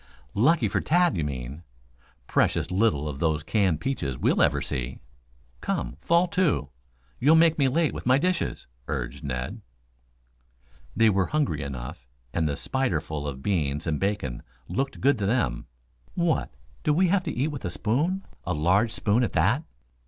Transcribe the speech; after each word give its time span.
"Lucky 0.33 0.67
for 0.67 0.81
Tad, 0.81 1.15
you 1.15 1.23
mean. 1.23 1.61
Precious 2.25 2.71
little 2.71 3.07
of 3.07 3.19
those 3.19 3.43
canned 3.43 3.79
peaches 3.81 4.17
we'll 4.17 4.41
ever 4.41 4.59
see. 4.59 4.97
Come, 5.61 5.97
fall 6.01 6.27
to. 6.29 6.69
You'll 7.19 7.35
make 7.35 7.59
me 7.59 7.67
late 7.67 7.93
with 7.93 8.07
my 8.07 8.17
dishes," 8.17 8.65
urged 8.87 9.23
Ned. 9.23 9.61
They 10.95 11.11
were 11.11 11.27
hungry 11.27 11.61
enough, 11.61 12.07
and 12.33 12.49
the 12.49 12.55
spiderful 12.55 13.27
of 13.27 13.43
beans 13.43 13.85
and 13.85 13.99
bacon 13.99 14.41
looked 14.67 15.01
good 15.01 15.19
to 15.19 15.27
them. 15.27 15.67
"What, 16.15 16.51
do 16.81 16.95
we 16.95 17.09
have 17.09 17.21
to 17.21 17.31
eat 17.31 17.51
with 17.51 17.63
a 17.63 17.69
spoon 17.69 18.25
a 18.43 18.55
large 18.55 18.91
spoon, 18.91 19.23
at 19.23 19.33
that?" 19.33 19.61